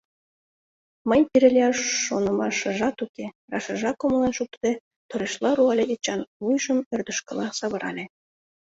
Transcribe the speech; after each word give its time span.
—Мый 1.09 1.21
пире 1.29 1.49
лияш 1.55 1.79
шонымашыжат 2.03 2.97
уке,— 3.05 3.25
рашыжак 3.51 3.97
умылен 4.05 4.33
шуктыде, 4.37 4.73
торешла 5.09 5.49
руале 5.57 5.83
Эчан, 5.93 6.21
вуйжым 6.43 6.79
ӧрдыжкыла 6.93 7.47
савырале. 7.59 8.05